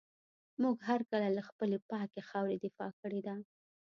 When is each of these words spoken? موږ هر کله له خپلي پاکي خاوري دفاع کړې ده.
موږ 0.61 0.77
هر 0.89 1.01
کله 1.11 1.27
له 1.37 1.41
خپلي 1.49 1.77
پاکي 1.89 2.21
خاوري 2.29 2.57
دفاع 2.65 2.91
کړې 3.01 3.21
ده. 3.27 3.35